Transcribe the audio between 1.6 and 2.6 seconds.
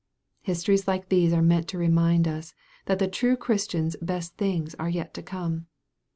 to remind us,